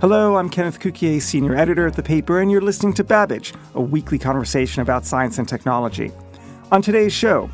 [0.00, 3.80] Hello, I'm Kenneth Cukier, senior editor at the paper, and you're listening to Babbage, a
[3.80, 6.10] weekly conversation about science and technology.
[6.72, 7.48] On today's show,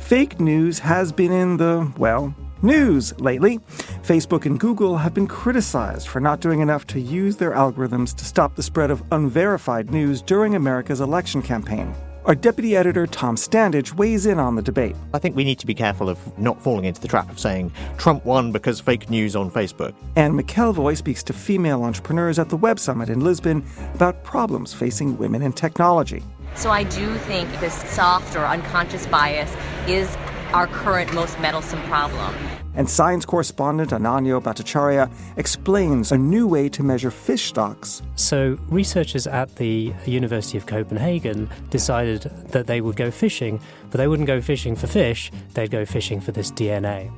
[0.00, 3.58] fake news has been in the, well, news lately.
[4.02, 8.24] Facebook and Google have been criticized for not doing enough to use their algorithms to
[8.24, 11.94] stop the spread of unverified news during America's election campaign.
[12.24, 14.94] Our deputy editor, Tom Standage, weighs in on the debate.
[15.12, 17.72] I think we need to be careful of not falling into the trap of saying
[17.98, 19.92] Trump won because fake news on Facebook.
[20.14, 25.18] Anne McElvoy speaks to female entrepreneurs at the Web Summit in Lisbon about problems facing
[25.18, 26.22] women in technology.
[26.54, 29.52] So I do think this soft or unconscious bias
[29.88, 30.08] is
[30.52, 32.36] our current most meddlesome problem.
[32.74, 38.02] And science correspondent Ananyo Bhattacharya explains a new way to measure fish stocks.
[38.16, 44.08] So, researchers at the University of Copenhagen decided that they would go fishing, but they
[44.08, 47.12] wouldn't go fishing for fish, they'd go fishing for this DNA.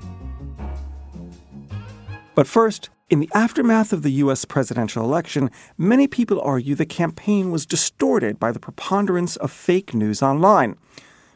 [2.35, 7.53] But first, in the aftermath of the US presidential election, many people argue the campaign
[7.53, 10.77] was distorted by the preponderance of fake news online.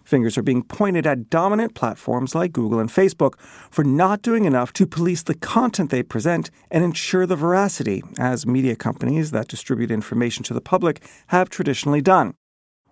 [0.09, 3.39] Fingers are being pointed at dominant platforms like Google and Facebook
[3.71, 8.47] for not doing enough to police the content they present and ensure the veracity, as
[8.47, 12.33] media companies that distribute information to the public have traditionally done.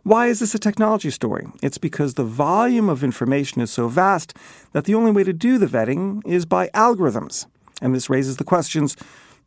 [0.03, 1.47] Why is this a technology story?
[1.63, 4.37] It's because the volume of information is so vast
[4.75, 7.47] that the only way to do the vetting is by algorithms.
[7.81, 8.95] And this raises the questions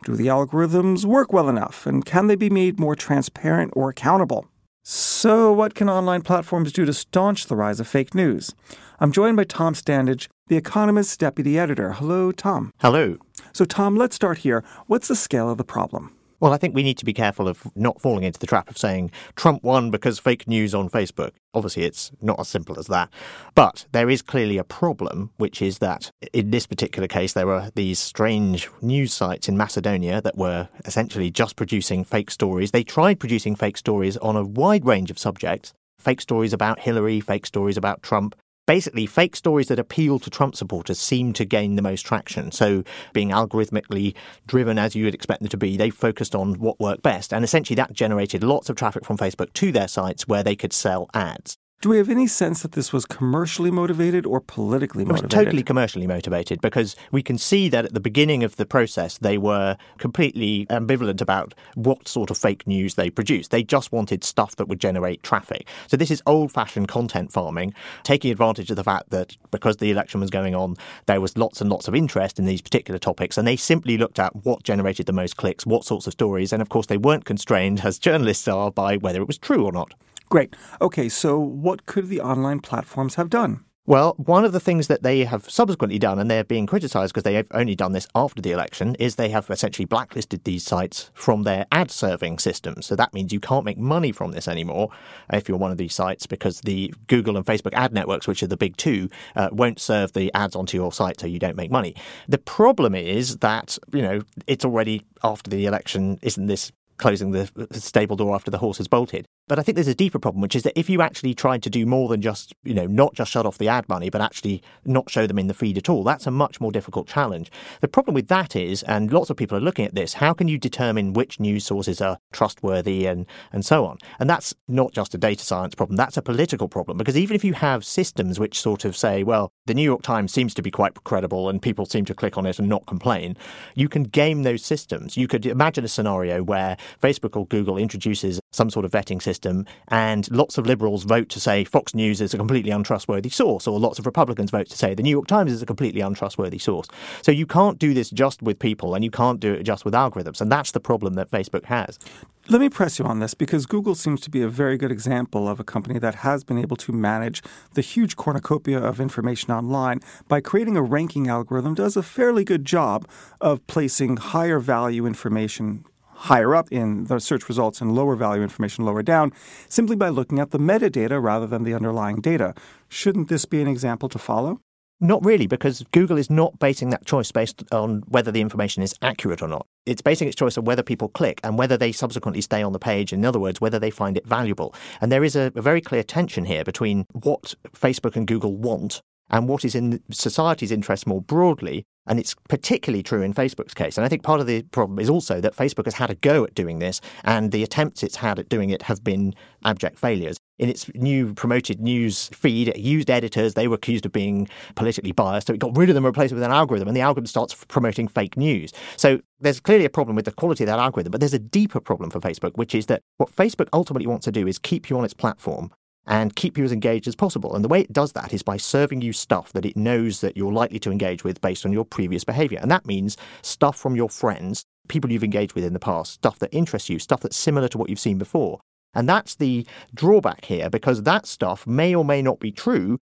[0.06, 1.86] do the algorithms work well enough?
[1.86, 4.48] And can they be made more transparent or accountable?
[4.84, 8.56] So, what can online platforms do to staunch the rise of fake news?
[9.00, 11.94] I'm joined by Tom Standage, The Economist's deputy editor.
[11.94, 12.72] Hello, Tom.
[12.80, 13.18] Hello.
[13.54, 14.64] So, Tom, let's start here.
[14.88, 16.16] What's the scale of the problem?
[16.40, 18.78] Well, I think we need to be careful of not falling into the trap of
[18.78, 21.32] saying Trump won because fake news on Facebook.
[21.54, 23.10] Obviously, it's not as simple as that.
[23.56, 27.72] But there is clearly a problem, which is that in this particular case, there were
[27.76, 32.72] these strange news sites in Macedonia that were essentially just producing fake stories.
[32.72, 37.20] They tried producing fake stories on a wide range of subjects fake stories about Hillary,
[37.20, 38.34] fake stories about Trump,
[38.70, 42.52] basically fake stories that appeal to Trump supporters seem to gain the most traction.
[42.52, 44.14] So being algorithmically
[44.46, 47.34] driven as you would expect them to be, they focused on what worked best.
[47.34, 50.72] And essentially that generated lots of traffic from Facebook to their sites where they could
[50.72, 51.58] sell ads.
[51.82, 55.34] Do we have any sense that this was commercially motivated or politically motivated?
[55.34, 58.66] It was totally commercially motivated because we can see that at the beginning of the
[58.66, 63.52] process they were completely ambivalent about what sort of fake news they produced.
[63.52, 65.70] They just wanted stuff that would generate traffic.
[65.88, 67.74] So this is old-fashioned content farming,
[68.04, 70.76] taking advantage of the fact that because the election was going on,
[71.06, 74.20] there was lots and lots of interest in these particular topics, and they simply looked
[74.20, 77.24] at what generated the most clicks, what sorts of stories, and of course they weren't
[77.24, 79.94] constrained, as journalists are, by whether it was true or not.
[80.30, 80.56] Great.
[80.80, 83.66] Okay, so what could the online platforms have done?
[83.88, 87.24] Well, one of the things that they have subsequently done, and they're being criticised because
[87.24, 91.10] they have only done this after the election, is they have essentially blacklisted these sites
[91.16, 92.86] from their ad serving systems.
[92.86, 94.90] So that means you can't make money from this anymore
[95.34, 98.48] if you're one of these sites because the Google and Facebook ad networks, which are
[98.48, 101.72] the big two, uh, won't serve the ads onto your site so you don't make
[101.72, 101.96] money.
[102.28, 107.50] The problem is that, you know, it's already after the election, isn't this closing the
[107.72, 109.26] stable door after the horse has bolted.
[109.50, 111.72] But I think there's a deeper problem, which is that if you actually tried to
[111.72, 114.62] do more than just, you know, not just shut off the ad money, but actually
[114.86, 117.52] not show them in the feed at all, that's a much more difficult challenge.
[117.82, 120.48] The problem with that is, and lots of people are looking at this, how can
[120.48, 123.98] you determine which news sources are trustworthy and, and so on?
[124.20, 127.00] And that's not just a data science problem, that's a political problem.
[127.00, 130.32] Because even if you have systems which sort of say, well, the New York Times
[130.32, 133.36] seems to be quite credible and people seem to click on it and not complain,
[133.74, 135.18] you can game those systems.
[135.18, 139.39] You could imagine a scenario where Facebook or Google introduces some sort of vetting system
[139.46, 143.80] and lots of liberals vote to say Fox News is a completely untrustworthy source, or
[143.80, 146.88] lots of Republicans vote to say the New York Times is a completely untrustworthy source.
[147.22, 149.94] So you can't do this just with people and you can't do it just with
[149.94, 150.42] algorithms.
[150.42, 152.00] And that's the problem that Facebook has.
[152.48, 155.48] Let me press you on this because Google seems to be a very good example
[155.48, 157.44] of a company that has been able to manage
[157.76, 162.66] the huge cornucopia of information online by creating a ranking algorithm does a fairly good
[162.66, 163.08] job
[163.40, 165.86] of placing higher value information
[166.20, 169.32] higher up in the search results and lower value information lower down
[169.68, 172.54] simply by looking at the metadata rather than the underlying data.
[172.90, 174.60] Shouldn't this be an example to follow?
[175.02, 178.94] Not really, because Google is not basing that choice based on whether the information is
[179.02, 179.66] accurate or not.
[179.86, 182.80] It's basing its choice on whether people click and whether they subsequently stay on the
[182.80, 183.14] page.
[183.14, 184.76] In other words, whether they find it valuable.
[185.00, 189.02] And there is a, a very clear tension here between what Facebook and Google want
[189.30, 191.86] and what is in society's interest more broadly.
[192.08, 193.96] And it's particularly true in Facebook's case.
[193.96, 196.44] And I think part of the problem is also that Facebook has had a go
[196.44, 200.38] at doing this, and the attempts it's had at doing it have been abject failures.
[200.58, 203.54] In its new promoted news feed, it used editors.
[203.54, 205.48] They were accused of being politically biased.
[205.48, 207.28] So it got rid of them, and replaced it with an algorithm, and the algorithm
[207.28, 208.74] starts promoting fake news.
[208.98, 211.80] So there's clearly a problem with the quality of that algorithm, but there's a deeper
[211.80, 214.98] problem for Facebook, which is that what Facebook ultimately wants to do is keep you
[214.98, 215.72] on its platform
[216.08, 217.56] and keep you as engaged as possible.
[217.56, 220.36] And the way it does that is by serving you stuff that it knows that
[220.36, 222.60] you're likely to engage with based on your previous behavior.
[222.62, 226.40] And that means stuff from your friends, people you've engaged with in the past, stuff
[226.40, 228.60] that interests you, stuff that's similar to what you've seen before.
[228.94, 232.98] And that's the drawback here because that stuff may or may not be true,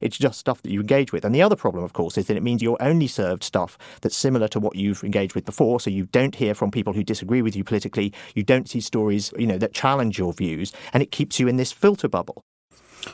[0.00, 1.24] it's just stuff that you engage with.
[1.24, 4.16] And the other problem, of course, is that it means you're only served stuff that's
[4.16, 5.80] similar to what you've engaged with before.
[5.80, 8.12] So you don't hear from people who disagree with you politically.
[8.34, 11.56] You don't see stories, you know, that challenge your views, and it keeps you in
[11.56, 12.42] this filter bubble.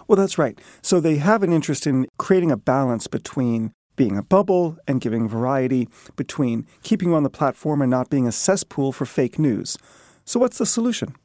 [0.06, 0.58] Well, that's right.
[0.82, 5.28] So they have an interest in creating a balance between being a bubble and giving
[5.28, 9.76] variety, between keeping you on the platform and not being a cesspool for fake news.
[10.24, 11.16] So what's the solution?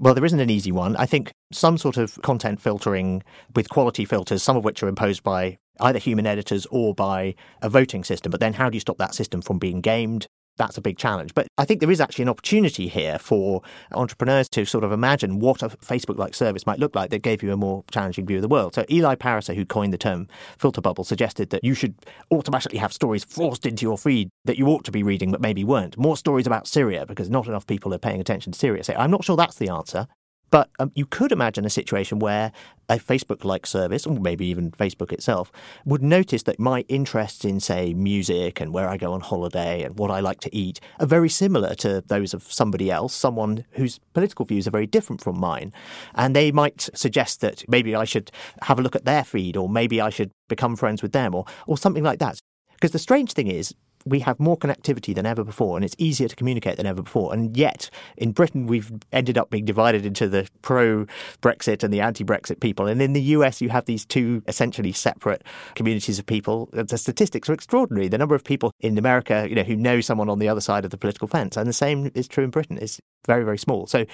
[0.00, 0.94] Well, there isn't an easy one.
[0.96, 3.24] I think some sort of content filtering
[3.56, 7.68] with quality filters, some of which are imposed by either human editors or by a
[7.68, 8.30] voting system.
[8.30, 10.28] But then how do you stop that system from being gamed?
[10.58, 11.34] That's a big challenge.
[11.34, 13.62] But I think there is actually an opportunity here for
[13.92, 17.42] entrepreneurs to sort of imagine what a Facebook like service might look like that gave
[17.42, 18.74] you a more challenging view of the world.
[18.74, 20.28] So Eli Pariser, who coined the term
[20.58, 21.94] filter bubble, suggested that you should
[22.30, 25.64] automatically have stories forced into your feed that you ought to be reading but maybe
[25.64, 25.96] weren't.
[25.96, 28.84] More stories about Syria because not enough people are paying attention to Syria.
[28.84, 30.06] So I'm not sure that's the answer.
[30.50, 32.52] But um, you could imagine a situation where
[32.88, 35.52] a Facebook like service, or maybe even Facebook itself,
[35.84, 39.98] would notice that my interests in, say, music and where I go on holiday and
[39.98, 44.00] what I like to eat are very similar to those of somebody else, someone whose
[44.14, 45.72] political views are very different from mine.
[46.14, 48.30] And they might suggest that maybe I should
[48.62, 51.44] have a look at their feed, or maybe I should become friends with them, or,
[51.66, 52.40] or something like that.
[52.72, 53.74] Because the strange thing is,
[54.08, 57.32] we have more connectivity than ever before, and it's easier to communicate than ever before.
[57.32, 61.06] And yet, in Britain, we've ended up being divided into the pro
[61.42, 62.86] Brexit and the anti Brexit people.
[62.86, 65.42] And in the US, you have these two essentially separate
[65.74, 66.68] communities of people.
[66.72, 68.08] The statistics are extraordinary.
[68.08, 70.84] The number of people in America, you know, who know someone on the other side
[70.84, 72.78] of the political fence, and the same is true in Britain.
[72.78, 73.86] Is very, very small.
[73.86, 74.06] So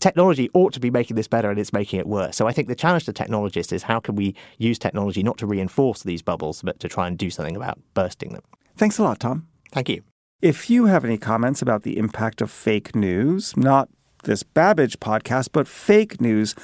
[0.00, 2.36] technology ought to be making this better and it's making it worse.
[2.36, 5.46] So I think the challenge to technologists is how can we use technology not to
[5.46, 8.42] reinforce these bubbles, but to try and do something about bursting them.
[8.76, 9.46] Thanks a lot, Tom.
[9.72, 10.02] Thank you.
[10.42, 13.88] If you have any comments about the impact of fake news, not
[14.24, 16.54] this Babbage podcast, but fake news,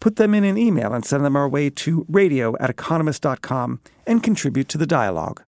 [0.00, 4.22] put them in an email and send them our way to radio at economist.com and
[4.22, 5.42] contribute to the dialogue.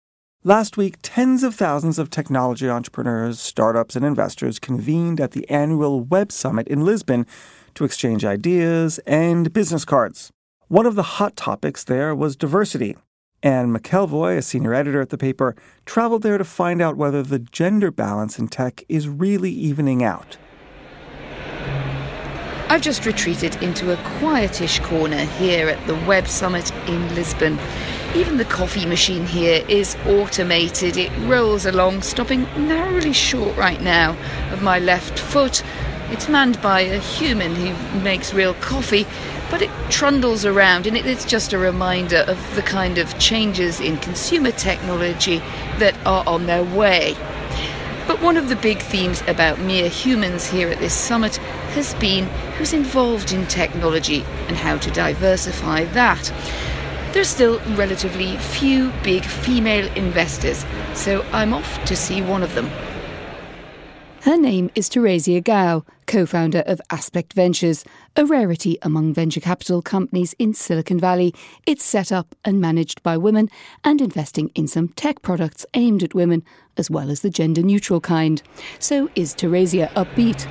[0.45, 6.01] Last week, tens of thousands of technology entrepreneurs, startups, and investors convened at the annual
[6.01, 7.27] Web Summit in Lisbon
[7.75, 10.31] to exchange ideas and business cards.
[10.69, 12.97] One of the hot topics there was diversity.
[13.43, 17.41] Anne McElvoy, a senior editor at the paper, traveled there to find out whether the
[17.41, 20.37] gender balance in tech is really evening out.
[22.69, 27.59] I've just retreated into a quietish corner here at the Web Summit in Lisbon.
[28.15, 30.97] Even the coffee machine here is automated.
[30.97, 34.17] It rolls along, stopping narrowly short right now
[34.53, 35.63] of my left foot.
[36.13, 39.07] It's manned by a human who makes real coffee,
[39.51, 43.97] but it trundles around, and it's just a reminder of the kind of changes in
[43.97, 45.39] consumer technology
[45.79, 47.17] that are on their way.
[48.07, 51.37] But one of the big themes about mere humans here at this summit
[51.75, 52.27] has been
[52.59, 56.31] who's involved in technology and how to diversify that
[57.13, 60.65] there's still relatively few big female investors,
[60.95, 62.71] so I'm off to see one of them.
[64.23, 69.83] Her name is Theresia Gouw, co founder of Aspect Ventures, a rarity among venture capital
[69.83, 71.35] companies in Silicon Valley.
[71.67, 73.51] It's set up and managed by women
[73.83, 76.45] and investing in some tech products aimed at women,
[76.77, 78.41] as well as the gender neutral kind.
[78.79, 80.47] So is Theresia upbeat?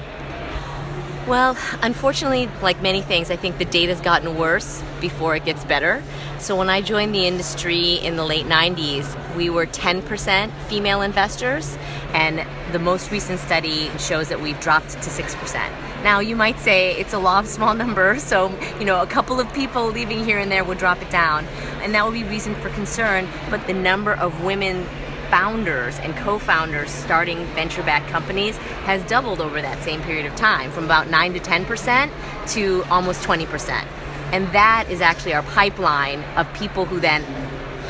[1.25, 6.03] Well, unfortunately, like many things, I think the data's gotten worse before it gets better.
[6.41, 11.77] So when I joined the industry in the late 90s, we were 10% female investors,
[12.13, 12.43] and
[12.74, 16.03] the most recent study shows that we've dropped to 6%.
[16.03, 19.39] Now, you might say it's a law of small numbers, so, you know, a couple
[19.39, 21.45] of people leaving here and there would drop it down,
[21.83, 24.88] and that would be reason for concern, but the number of women
[25.29, 28.57] founders and co-founders starting venture-backed companies
[28.88, 32.12] has doubled over that same period of time from about 9 to 10%
[32.48, 33.86] to almost 20%.
[34.31, 37.23] And that is actually our pipeline of people who then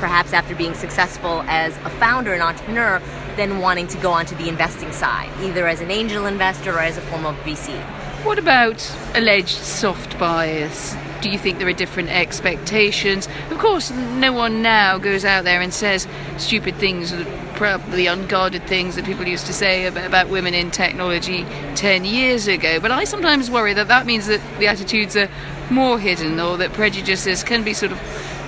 [0.01, 2.99] perhaps after being successful as a founder and entrepreneur,
[3.35, 6.97] then wanting to go onto the investing side, either as an angel investor or as
[6.97, 7.79] a form of VC.
[8.25, 10.95] What about alleged soft bias?
[11.21, 13.27] Do you think there are different expectations?
[13.51, 16.07] Of course, no one now goes out there and says
[16.37, 17.13] stupid things,
[17.53, 21.45] probably unguarded things that people used to say about, about women in technology
[21.75, 22.79] 10 years ago.
[22.79, 25.29] But I sometimes worry that that means that the attitudes are
[25.71, 27.99] more hidden or that prejudices can be sort of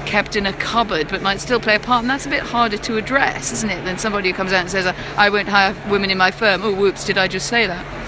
[0.06, 2.02] kept in a cupboard but might still play a part.
[2.02, 4.70] And that's a bit harder to address, isn't it, than somebody who comes out and
[4.70, 4.86] says,
[5.18, 6.62] I won't hire women in my firm.
[6.64, 8.03] Oh, whoops, did I just say that?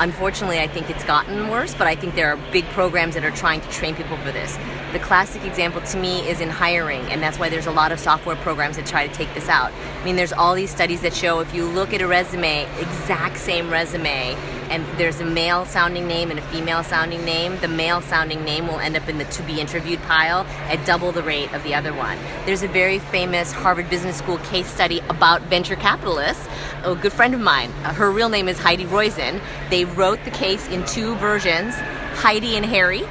[0.00, 3.30] Unfortunately, I think it's gotten worse, but I think there are big programs that are
[3.30, 4.58] trying to train people for this.
[4.92, 8.00] The classic example to me is in hiring, and that's why there's a lot of
[8.00, 9.70] software programs that try to take this out.
[10.00, 13.36] I mean, there's all these studies that show if you look at a resume, exact
[13.36, 14.34] same resume,
[14.70, 18.68] and there's a male sounding name and a female sounding name, the male sounding name
[18.68, 21.74] will end up in the to be interviewed pile at double the rate of the
[21.74, 22.16] other one.
[22.46, 26.48] There's a very famous Harvard Business School case study about venture capitalists.
[26.84, 29.40] A good friend of mine, her real name is Heidi Roizen.
[29.68, 31.74] They wrote the case in two versions
[32.16, 33.04] Heidi and Harry.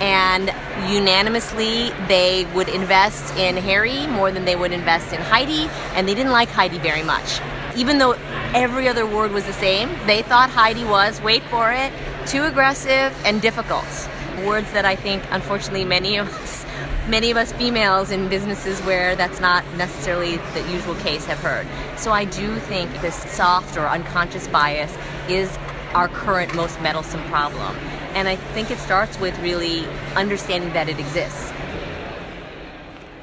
[0.00, 0.52] And
[0.92, 6.14] unanimously, they would invest in Harry more than they would invest in Heidi, and they
[6.14, 7.40] didn't like Heidi very much
[7.78, 8.12] even though
[8.54, 11.92] every other word was the same, they thought Heidi was, wait for it,
[12.26, 13.86] too aggressive and difficult.
[14.44, 16.66] Words that I think, unfortunately, many of us,
[17.08, 21.68] many of us females in businesses where that's not necessarily the usual case have heard.
[21.96, 24.92] So I do think this soft or unconscious bias
[25.28, 25.48] is
[25.94, 27.76] our current most meddlesome problem.
[28.14, 31.52] And I think it starts with really understanding that it exists.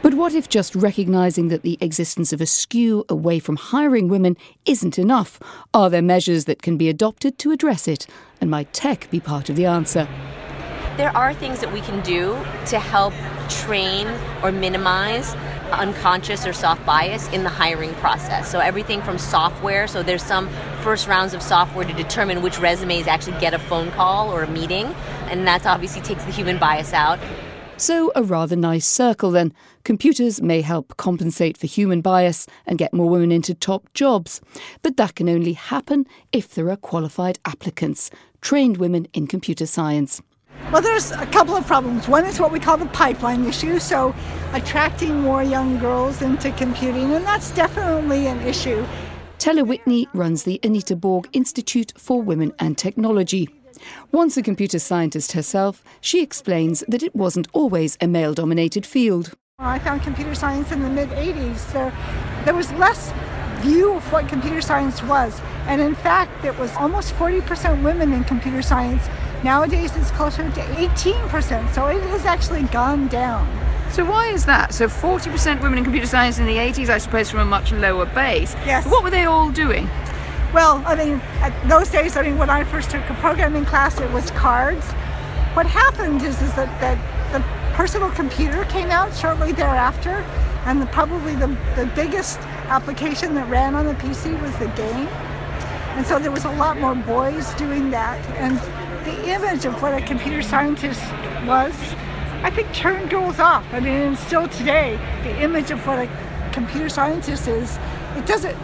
[0.02, 4.38] But what if just recognising that the existence of a skew away from hiring women
[4.66, 5.40] isn't enough?
[5.74, 8.06] Are there measures that can be adopted to address it?
[8.40, 10.08] And might tech be part of the answer?
[10.98, 12.34] There are things that we can do
[12.68, 13.14] to help
[13.50, 14.08] train
[14.42, 15.36] or minimize
[15.72, 18.50] unconscious or soft bias in the hiring process.
[18.50, 20.48] So everything from software, so there's some
[20.82, 24.50] first rounds of software to determine which resumes actually get a phone call or a
[24.50, 24.86] meeting,
[25.30, 27.20] and that obviously takes the human bias out.
[27.78, 29.54] So, a rather nice circle then.
[29.84, 34.40] Computers may help compensate for human bias and get more women into top jobs.
[34.82, 40.22] But that can only happen if there are qualified applicants, trained women in computer science.
[40.72, 42.08] Well, there's a couple of problems.
[42.08, 44.16] One is what we call the pipeline issue, so
[44.52, 48.86] attracting more young girls into computing, and that's definitely an issue.
[49.38, 53.48] Telle Whitney runs the Anita Borg Institute for Women and Technology.
[54.12, 59.34] Once a computer scientist herself, she explains that it wasn't always a male dominated field.
[59.60, 61.72] I found computer science in the mid 80s.
[61.74, 61.94] There,
[62.44, 63.14] there was less
[63.66, 65.42] view of what computer science was.
[65.68, 69.04] And in fact, it was almost 40% women in computer science.
[69.44, 71.74] Nowadays, it's closer to 18%.
[71.74, 73.46] So it has actually gone down.
[73.92, 74.74] So why is that?
[74.74, 78.06] So 40% women in computer science in the 80s, I suppose, from a much lower
[78.06, 78.54] base.
[78.66, 78.86] Yes.
[78.86, 79.90] What were they all doing?
[80.54, 84.00] Well, I mean, at those days, I mean, when I first took a programming class,
[84.00, 84.86] it was cards.
[85.54, 86.98] What happened is, is that, that
[87.34, 87.40] the
[87.76, 90.24] personal computer came out shortly thereafter,
[90.66, 95.08] and the, probably the, the biggest application that ran on the PC was the game.
[95.98, 98.20] And so there was a lot more boys doing that.
[98.38, 98.60] And
[99.06, 101.02] the image of what a computer scientist
[101.46, 101.74] was,
[102.44, 103.66] I think, turned girls off.
[103.72, 106.10] I mean, still today, the image of what a
[106.52, 107.78] computer scientist is,
[108.16, 108.56] it doesn't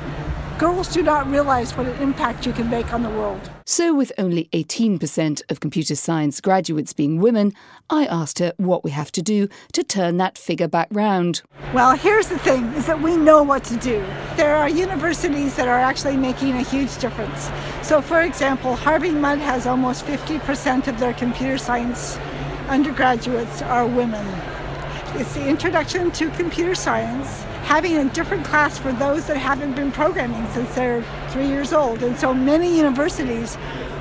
[0.62, 3.50] girls do not realize what an impact you can make on the world.
[3.66, 7.54] So, with only 18% of computer science graduates being women,
[7.90, 11.42] I asked her what we have to do to turn that figure back round.
[11.74, 14.06] Well, here's the thing is that we know what to do.
[14.36, 17.50] There are universities that are actually making a huge difference.
[17.82, 22.20] So, for example, Harvey Mudd has almost 50% of their computer science
[22.68, 24.28] undergraduates are women.
[25.16, 29.92] It's the introduction to computer science having a different class for those that haven't been
[29.92, 32.02] programming since they're three years old.
[32.02, 33.58] And so many universities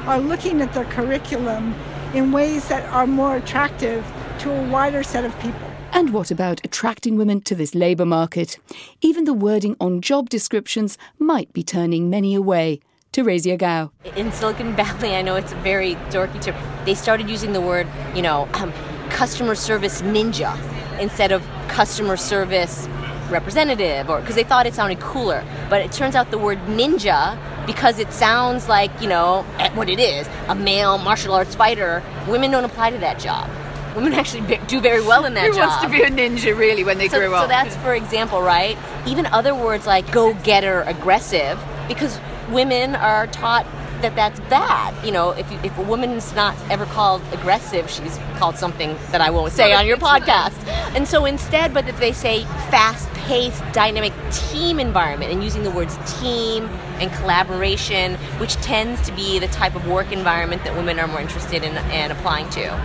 [0.07, 1.75] are looking at their curriculum
[2.15, 4.07] in ways that are more attractive
[4.39, 5.61] to a wider set of people.
[5.93, 8.59] And what about attracting women to this labour market?
[9.01, 12.81] Even the wording on job descriptions might be turning many away.
[13.13, 13.91] Theresia Gouw.
[14.17, 16.55] In Silicon Valley, I know it's a very dorky term.
[16.85, 18.73] They started using the word, you know, um,
[19.11, 20.57] customer service ninja
[21.01, 22.89] instead of customer service
[23.31, 27.39] representative or because they thought it sounded cooler but it turns out the word ninja
[27.65, 32.03] because it sounds like you know eh, what it is a male martial arts fighter
[32.29, 33.49] women don't apply to that job
[33.95, 35.55] women actually do very well in that job.
[35.55, 35.69] Who job.
[35.69, 37.43] wants to be a ninja really when they so, grow up?
[37.45, 38.79] So that's for example, right?
[39.07, 42.19] Even other words like go-getter, aggressive, because
[42.51, 43.67] women are taught
[44.03, 44.95] that that's bad.
[45.05, 49.21] You know, if, you, if a woman's not ever called aggressive, she's called something that
[49.21, 50.67] I won't say on your podcast.
[50.95, 55.71] And so instead, but if they say fast paced, dynamic team environment and using the
[55.71, 56.65] words team
[56.99, 61.21] and collaboration, which tends to be the type of work environment that women are more
[61.21, 62.83] interested in and applying to.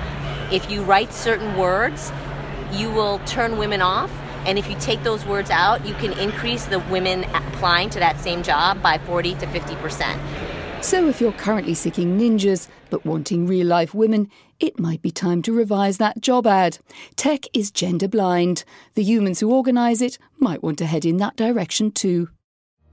[0.52, 2.12] If you write certain words,
[2.72, 4.12] you will turn women off
[4.46, 8.20] and if you take those words out, you can increase the women applying to that
[8.20, 10.20] same job by 40 to 50%.
[10.86, 15.42] So, if you're currently seeking ninjas but wanting real life women, it might be time
[15.42, 16.77] to revise that job ad.
[17.15, 18.63] Tech is gender blind.
[18.94, 22.30] The humans who organise it might want to head in that direction too.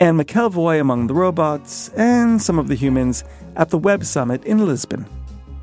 [0.00, 3.24] Anne McElvoy among the robots and some of the humans
[3.56, 5.04] at the Web Summit in Lisbon.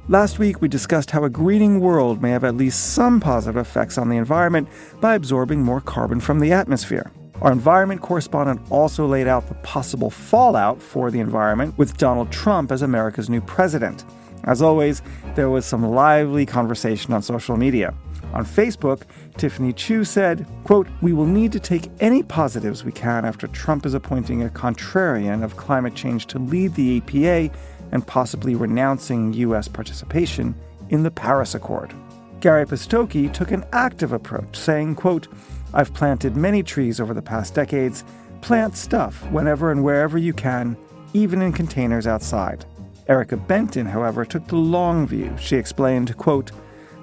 [0.07, 3.97] Last week, we discussed how a greening world may have at least some positive effects
[3.97, 4.69] on the environment
[5.01, 7.11] by absorbing more carbon from the atmosphere.
[7.41, 12.69] Our environment correspondent also laid out the possible fallout for the environment with Donald Trump
[12.71, 14.03] as America's new president.
[14.43, 15.01] As always,
[15.35, 17.93] there was some lively conversation on social media.
[18.33, 19.03] On Facebook,
[19.37, 23.85] Tiffany Chu said, quote, We will need to take any positives we can after Trump
[23.85, 27.53] is appointing a contrarian of climate change to lead the EPA
[27.91, 29.67] and possibly renouncing U.S.
[29.67, 30.53] participation
[30.89, 31.93] in the Paris Accord.
[32.39, 35.27] Gary Pistocchi took an active approach, saying, quote,
[35.73, 38.03] I've planted many trees over the past decades.
[38.41, 40.77] Plant stuff whenever and wherever you can,
[41.13, 42.65] even in containers outside.
[43.07, 45.35] Erica Benton, however, took the long view.
[45.39, 46.51] She explained, quote,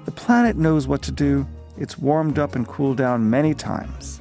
[0.05, 1.45] The planet knows what to do.
[1.77, 4.19] It's warmed up and cooled down many times.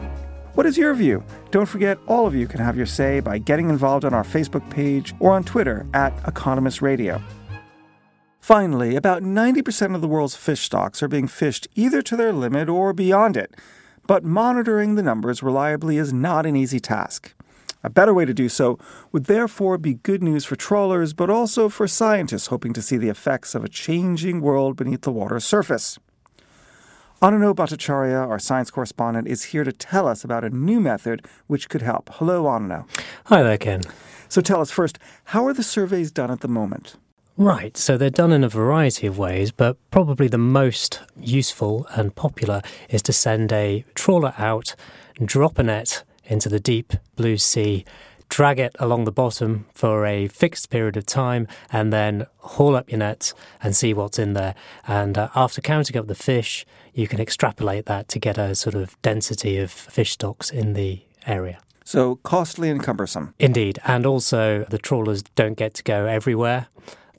[0.55, 1.23] What is your view?
[1.51, 4.69] Don't forget, all of you can have your say by getting involved on our Facebook
[4.71, 7.21] page or on Twitter at Economist Radio.
[8.41, 12.69] Finally, about 90% of the world's fish stocks are being fished either to their limit
[12.69, 13.55] or beyond it.
[14.07, 17.35] But monitoring the numbers reliably is not an easy task.
[17.83, 18.79] A better way to do so
[19.13, 23.09] would therefore be good news for trawlers, but also for scientists hoping to see the
[23.09, 25.99] effects of a changing world beneath the water's surface.
[27.23, 31.69] Ananyo Bhattacharya, our science correspondent, is here to tell us about a new method which
[31.69, 32.11] could help.
[32.15, 32.87] Hello, Ananyo.
[33.27, 33.83] Hi there, Ken.
[34.29, 36.97] So tell us first, how are the surveys done at the moment?
[37.39, 42.15] Right, so they're done in a variety of ways, but probably the most useful and
[42.15, 44.75] popular is to send a trawler out,
[45.23, 47.85] drop a net into the deep blue sea,
[48.31, 52.91] drag it along the bottom for a fixed period of time, and then haul up
[52.91, 54.55] your net and see what's in there.
[54.87, 58.75] And uh, after counting up the fish, you can extrapolate that to get a sort
[58.75, 61.59] of density of fish stocks in the area.
[61.85, 63.35] So costly and cumbersome.
[63.39, 63.79] Indeed.
[63.85, 66.69] And also, the trawlers don't get to go everywhere.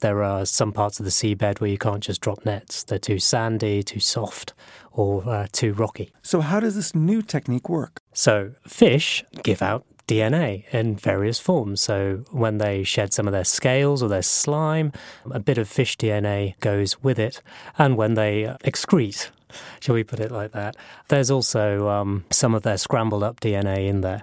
[0.00, 2.84] There are some parts of the seabed where you can't just drop nets.
[2.84, 4.54] They're too sandy, too soft,
[4.92, 6.12] or uh, too rocky.
[6.22, 8.00] So, how does this new technique work?
[8.12, 11.80] So, fish give out DNA in various forms.
[11.82, 14.92] So when they shed some of their scales or their slime,
[15.30, 17.42] a bit of fish DNA goes with it.
[17.76, 19.28] And when they excrete,
[19.80, 20.76] shall we put it like that,
[21.08, 24.22] there's also um, some of their scrambled up DNA in there.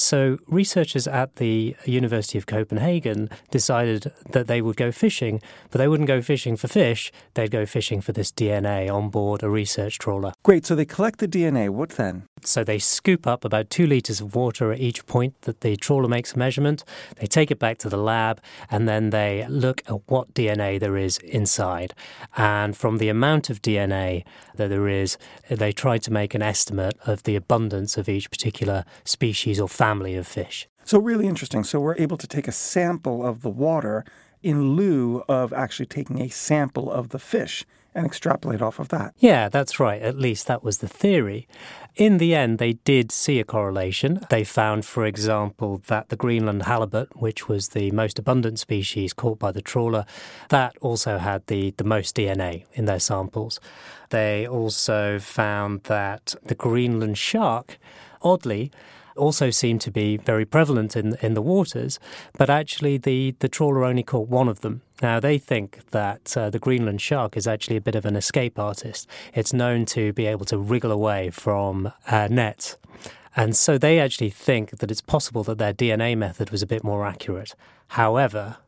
[0.00, 5.88] So, researchers at the University of Copenhagen decided that they would go fishing, but they
[5.88, 9.98] wouldn't go fishing for fish, they'd go fishing for this DNA on board a research
[9.98, 10.32] trawler.
[10.42, 11.68] Great, so they collect the DNA.
[11.68, 12.24] What then?
[12.42, 16.08] So they scoop up about two litres of water at each point that the trawler
[16.08, 16.82] makes a measurement.
[17.16, 20.96] They take it back to the lab and then they look at what DNA there
[20.96, 21.92] is inside.
[22.38, 25.18] And from the amount of DNA that there is,
[25.50, 29.89] they try to make an estimate of the abundance of each particular species or family
[29.90, 30.68] of fish.
[30.84, 31.64] So, really interesting.
[31.64, 34.04] So, we're able to take a sample of the water
[34.42, 39.14] in lieu of actually taking a sample of the fish and extrapolate off of that.
[39.18, 40.00] Yeah, that's right.
[40.00, 41.48] At least that was the theory.
[41.96, 44.20] In the end, they did see a correlation.
[44.30, 49.38] They found, for example, that the Greenland halibut, which was the most abundant species caught
[49.38, 50.04] by the trawler,
[50.50, 53.58] that also had the, the most DNA in their samples.
[54.10, 57.78] They also found that the Greenland shark,
[58.22, 58.70] oddly,
[59.16, 61.98] also seem to be very prevalent in in the waters,
[62.38, 64.82] but actually the the trawler only caught one of them.
[65.02, 68.58] Now they think that uh, the Greenland shark is actually a bit of an escape
[68.58, 69.08] artist.
[69.34, 72.76] It's known to be able to wriggle away from uh, nets.
[73.36, 76.82] And so they actually think that it's possible that their DNA method was a bit
[76.82, 77.54] more accurate.
[77.88, 78.58] However,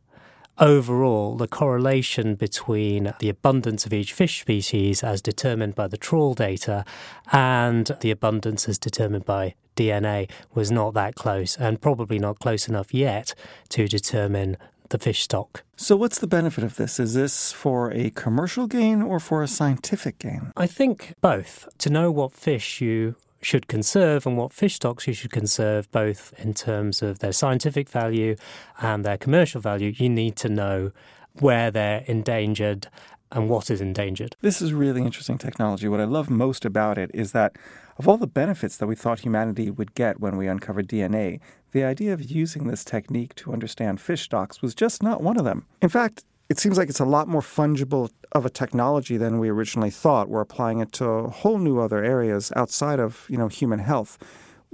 [0.57, 6.33] overall, the correlation between the abundance of each fish species as determined by the trawl
[6.33, 6.85] data
[7.31, 12.67] and the abundance as determined by DNA was not that close and probably not close
[12.67, 13.33] enough yet
[13.69, 14.57] to determine
[14.89, 15.63] the fish stock.
[15.75, 16.99] So, what's the benefit of this?
[16.99, 20.51] Is this for a commercial gain or for a scientific gain?
[20.55, 21.67] I think both.
[21.79, 26.33] To know what fish you should conserve and what fish stocks you should conserve, both
[26.37, 28.35] in terms of their scientific value
[28.81, 30.91] and their commercial value, you need to know
[31.39, 32.87] where they're endangered
[33.31, 34.35] and what is endangered.
[34.41, 35.87] This is really interesting technology.
[35.87, 37.55] What I love most about it is that
[37.97, 41.39] of all the benefits that we thought humanity would get when we uncovered DNA,
[41.71, 45.45] the idea of using this technique to understand fish stocks was just not one of
[45.45, 45.65] them.
[45.81, 49.49] In fact, it seems like it's a lot more fungible of a technology than we
[49.49, 50.29] originally thought.
[50.29, 54.17] We're applying it to whole new other areas outside of, you know, human health.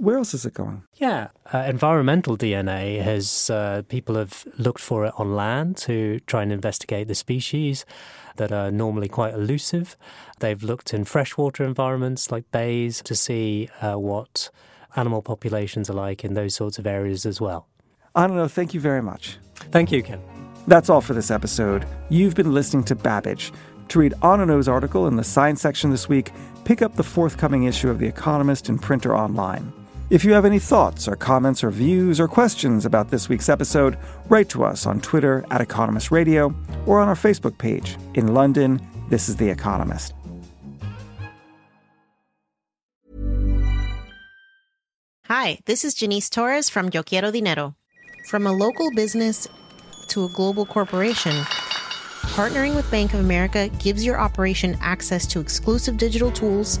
[0.00, 0.84] Where else is it going?
[0.94, 6.42] Yeah, uh, environmental DNA has uh, people have looked for it on land to try
[6.42, 7.84] and investigate the species
[8.36, 9.98] that are normally quite elusive.
[10.38, 14.48] They've looked in freshwater environments like bays to see uh, what
[14.96, 17.68] animal populations are like in those sorts of areas as well.
[18.16, 19.36] Ananyo, thank you very much.
[19.70, 20.22] Thank you, Ken.
[20.66, 21.84] That's all for this episode.
[22.08, 23.52] You've been listening to Babbage.
[23.88, 26.32] To read Ananyo's article in the science section this week,
[26.64, 29.74] pick up the forthcoming issue of The Economist in print or online.
[30.10, 33.96] If you have any thoughts or comments or views or questions about this week's episode,
[34.28, 36.52] write to us on Twitter at Economist Radio
[36.84, 37.96] or on our Facebook page.
[38.14, 40.12] In London, this is The Economist.
[45.26, 47.76] Hi, this is Janice Torres from Yo Quiero Dinero.
[48.26, 49.46] From a local business
[50.08, 51.36] to a global corporation,
[52.34, 56.80] partnering with Bank of America gives your operation access to exclusive digital tools,